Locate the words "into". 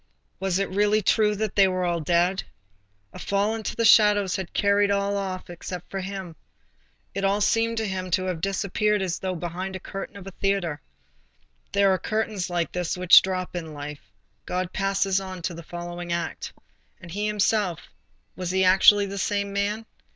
3.53-3.75